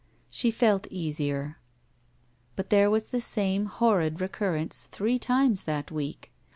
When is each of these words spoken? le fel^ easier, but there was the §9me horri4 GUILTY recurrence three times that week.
le 0.43 0.51
fel^ 0.51 0.87
easier, 0.89 1.59
but 2.55 2.71
there 2.71 2.89
was 2.89 3.09
the 3.11 3.19
§9me 3.19 3.69
horri4 3.69 3.99
GUILTY 4.09 4.15
recurrence 4.15 4.83
three 4.91 5.19
times 5.19 5.65
that 5.65 5.91
week. 5.91 6.31